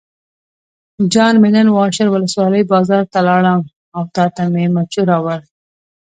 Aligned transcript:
جان 1.13 1.33
مې 1.41 1.49
نن 1.55 1.67
واشر 1.77 2.07
ولسوالۍ 2.11 2.61
بازار 2.71 3.03
ته 3.13 3.19
لاړم 3.27 3.59
او 3.95 4.01
تاته 4.15 4.43
مې 4.53 4.63
مچو 4.73 5.01
راوړل. 5.11 5.41